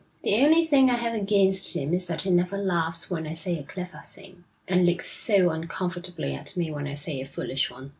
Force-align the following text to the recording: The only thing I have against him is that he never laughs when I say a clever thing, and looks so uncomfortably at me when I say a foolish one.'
The 0.23 0.33
only 0.43 0.65
thing 0.65 0.89
I 0.89 0.95
have 0.95 1.13
against 1.13 1.75
him 1.75 1.93
is 1.93 2.07
that 2.07 2.23
he 2.23 2.31
never 2.31 2.57
laughs 2.57 3.11
when 3.11 3.27
I 3.27 3.33
say 3.33 3.59
a 3.59 3.63
clever 3.63 4.01
thing, 4.03 4.45
and 4.67 4.83
looks 4.83 5.07
so 5.07 5.51
uncomfortably 5.51 6.33
at 6.33 6.57
me 6.57 6.71
when 6.71 6.87
I 6.87 6.95
say 6.95 7.21
a 7.21 7.25
foolish 7.27 7.69
one.' 7.69 7.89